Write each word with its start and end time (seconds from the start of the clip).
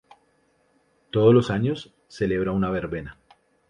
Todo 1.11 1.31
los 1.31 1.51
años 1.51 1.93
celebra 2.07 2.53
una 2.53 2.71
verbena. 2.71 3.19